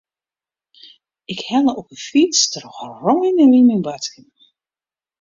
Ik 1.33 1.39
helle 1.49 1.73
op 1.81 1.87
'e 1.93 1.97
fyts 2.07 2.39
troch 2.53 2.81
rein 3.05 3.37
en 3.43 3.51
wyn 3.53 3.67
myn 3.67 3.85
boadskippen. 3.85 4.47